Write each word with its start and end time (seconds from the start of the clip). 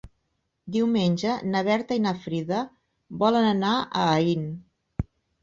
Diumenge 0.77 1.33
na 1.49 1.61
Berta 1.67 1.99
i 1.99 2.01
na 2.07 2.15
Frida 2.23 2.63
volen 3.25 3.51
anar 3.53 3.77
a 3.83 4.09
Aín. 4.17 4.51